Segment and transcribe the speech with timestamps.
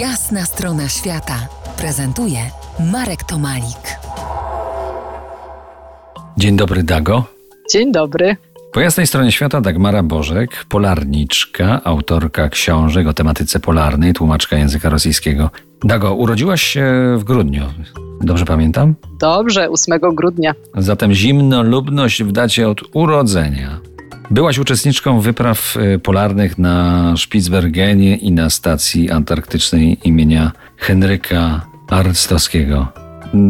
[0.00, 1.48] Jasna strona świata
[1.78, 2.38] prezentuje
[2.92, 3.98] Marek Tomalik.
[6.36, 7.24] Dzień dobry, Dago.
[7.72, 8.36] Dzień dobry.
[8.72, 15.50] Po jasnej stronie świata Dagmara Bożek, polarniczka, autorka książek o tematyce polarnej, tłumaczka języka rosyjskiego.
[15.84, 16.84] Dago, urodziłaś się
[17.18, 17.62] w grudniu.
[18.20, 18.94] Dobrze pamiętam?
[19.20, 20.54] Dobrze, 8 grudnia.
[20.74, 23.80] Zatem zimnolubność w dacie od urodzenia.
[24.30, 32.88] Byłaś uczestniczką wypraw y, polarnych na Spitsbergenie i na stacji antarktycznej imienia Henryka Arstowskiego.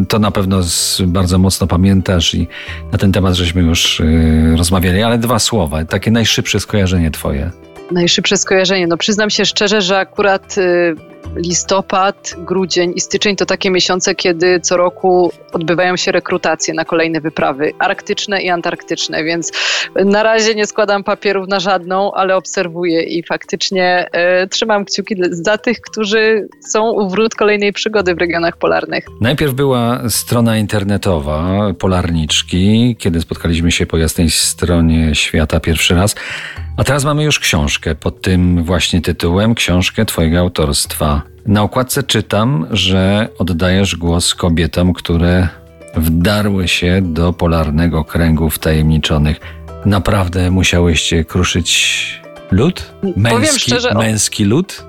[0.09, 0.61] To na pewno
[1.07, 2.49] bardzo mocno pamiętasz i
[2.93, 7.51] na ten temat żeśmy już y, rozmawiali, ale dwa słowa, takie najszybsze skojarzenie twoje.
[7.91, 8.87] Najszybsze skojarzenie.
[8.87, 10.97] No przyznam się szczerze, że akurat y,
[11.37, 17.21] listopad, grudzień i styczeń to takie miesiące, kiedy co roku odbywają się rekrutacje na kolejne
[17.21, 19.53] wyprawy arktyczne i antarktyczne, więc
[20.05, 24.07] na razie nie składam papierów na żadną, ale obserwuję i faktycznie
[24.45, 29.05] y, trzymam kciuki za tych, którzy są u wrót kolejnej przygody w regionach polarnych.
[29.21, 36.15] Najpierw była strona internetowa Polarniczki, kiedy spotkaliśmy się po jasnej stronie świata pierwszy raz.
[36.77, 41.23] A teraz mamy już książkę pod tym właśnie tytułem, książkę Twojego autorstwa.
[41.47, 45.49] Na okładce czytam, że oddajesz głos kobietom, które
[45.97, 49.41] wdarły się do polarnego kręgu wtajemniczonych.
[49.85, 52.93] Naprawdę musiałyście kruszyć lód?
[53.03, 54.85] Męski, Powiem szczerze, męski lód?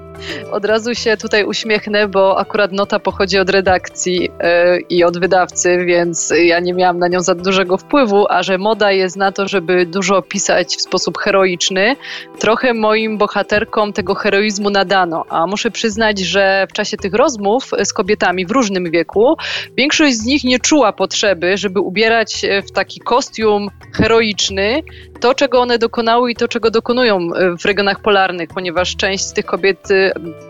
[0.52, 5.86] Od razu się tutaj uśmiechnę, bo akurat nota pochodzi od redakcji yy, i od wydawcy,
[5.86, 9.48] więc ja nie miałam na nią za dużego wpływu, a że moda jest na to,
[9.48, 11.96] żeby dużo pisać w sposób heroiczny,
[12.40, 15.26] trochę moim bohaterkom tego heroizmu nadano.
[15.30, 19.36] A muszę przyznać, że w czasie tych rozmów z kobietami w różnym wieku,
[19.78, 24.84] większość z nich nie czuła potrzeby, żeby ubierać w taki kostium heroiczny,
[25.20, 29.46] to, czego one dokonały i to, czego dokonują w regionach polarnych, ponieważ część z tych
[29.46, 29.88] kobiet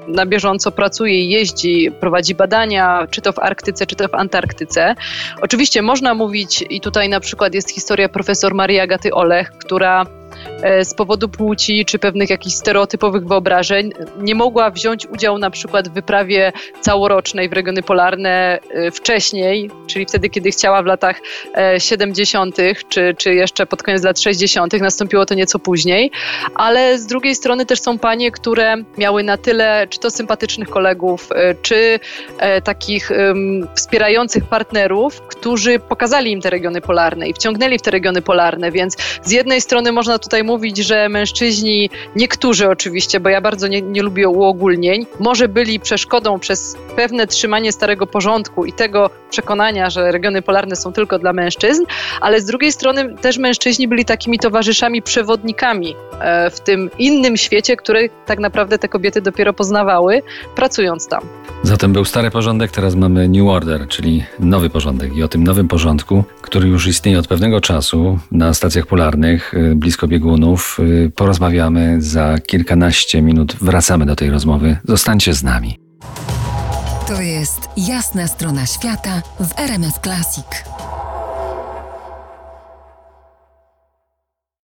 [0.07, 4.95] na bieżąco pracuje jeździ, prowadzi badania, czy to w Arktyce, czy to w Antarktyce.
[5.41, 10.05] Oczywiście można mówić, i tutaj na przykład jest historia profesor Marii Agaty Olech, która
[10.83, 15.93] z powodu płci czy pewnych jakichś stereotypowych wyobrażeń nie mogła wziąć udziału na przykład w
[15.93, 21.21] wyprawie całorocznej w regiony polarne e, wcześniej, czyli wtedy, kiedy chciała w latach
[21.77, 22.59] 70.
[22.59, 24.73] E, czy, czy jeszcze pod koniec lat 60.
[24.73, 26.11] Nastąpiło to nieco później,
[26.55, 31.29] ale z drugiej strony też są panie, które miały na tyle czy to sympatycznych kolegów,
[31.61, 31.99] czy
[32.63, 33.11] takich
[33.75, 38.97] wspierających partnerów, którzy pokazali im te regiony polarne i wciągnęli w te regiony polarne, więc
[39.23, 44.03] z jednej strony można tutaj mówić, że mężczyźni, niektórzy oczywiście, bo ja bardzo nie, nie
[44.03, 50.41] lubię uogólnień, może byli przeszkodą przez pewne trzymanie starego porządku i tego przekonania, że regiony
[50.41, 51.83] polarne są tylko dla mężczyzn,
[52.21, 57.75] ale z drugiej strony też mężczyźni byli takimi towarzyszami, przewodnikami e, w tym innym świecie,
[57.75, 60.21] który tak naprawdę te kobiety dopiero poznawały,
[60.55, 61.21] pracując tam.
[61.63, 65.15] Zatem był stary porządek, teraz mamy New Order, czyli nowy porządek.
[65.15, 69.75] I o tym nowym porządku, który już istnieje od pewnego czasu na stacjach polarnych, y,
[69.75, 73.55] blisko biegunów, y, porozmawiamy za kilkanaście minut.
[73.61, 74.77] Wracamy do tej rozmowy.
[74.83, 75.79] Zostańcie z nami.
[77.07, 80.76] To jest jasna strona świata w RMS Classic.